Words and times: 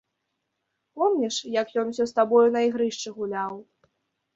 Помніш, 1.01 1.37
як 1.61 1.67
ён 1.85 1.95
усё 1.95 2.11
з 2.13 2.19
табою 2.19 2.47
на 2.59 2.67
ігрышчы 2.71 3.09
гуляў? 3.23 3.53